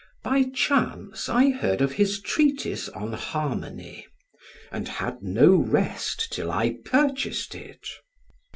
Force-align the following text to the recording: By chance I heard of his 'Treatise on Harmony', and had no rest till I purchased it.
By 0.23 0.45
chance 0.51 1.29
I 1.29 1.51
heard 1.51 1.79
of 1.79 1.91
his 1.91 2.19
'Treatise 2.19 2.89
on 2.89 3.13
Harmony', 3.13 4.07
and 4.71 4.87
had 4.87 5.21
no 5.21 5.53
rest 5.55 6.29
till 6.33 6.49
I 6.51 6.77
purchased 6.83 7.53
it. 7.53 7.87